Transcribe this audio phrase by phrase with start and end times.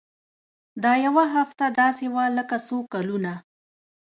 [0.83, 3.31] دا يوه هفته داسې وه لکه څو کلونه.